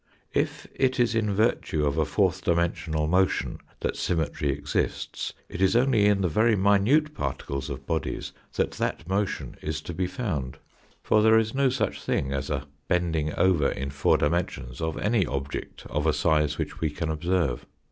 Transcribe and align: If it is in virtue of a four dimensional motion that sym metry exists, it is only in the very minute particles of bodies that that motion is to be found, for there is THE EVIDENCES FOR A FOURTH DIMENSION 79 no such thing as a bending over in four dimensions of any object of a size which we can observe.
If 0.33 0.65
it 0.73 0.99
is 0.99 1.13
in 1.13 1.31
virtue 1.31 1.85
of 1.85 1.95
a 1.99 2.05
four 2.05 2.31
dimensional 2.31 3.05
motion 3.05 3.59
that 3.81 3.95
sym 3.95 4.17
metry 4.17 4.49
exists, 4.49 5.33
it 5.47 5.61
is 5.61 5.75
only 5.75 6.07
in 6.07 6.21
the 6.21 6.27
very 6.27 6.55
minute 6.55 7.13
particles 7.13 7.69
of 7.69 7.85
bodies 7.85 8.31
that 8.53 8.71
that 8.71 9.07
motion 9.07 9.57
is 9.61 9.79
to 9.81 9.93
be 9.93 10.07
found, 10.07 10.57
for 11.03 11.21
there 11.21 11.37
is 11.37 11.51
THE 11.51 11.57
EVIDENCES 11.59 11.77
FOR 11.77 11.83
A 11.83 11.87
FOURTH 11.91 12.05
DIMENSION 12.07 12.31
79 12.33 12.37
no 12.37 12.41
such 12.41 12.47
thing 12.49 12.59
as 12.59 12.63
a 12.63 12.67
bending 12.87 13.35
over 13.35 13.69
in 13.69 13.89
four 13.91 14.17
dimensions 14.17 14.81
of 14.81 14.97
any 14.97 15.23
object 15.27 15.85
of 15.87 16.07
a 16.07 16.13
size 16.13 16.57
which 16.57 16.81
we 16.81 16.89
can 16.89 17.11
observe. 17.11 17.67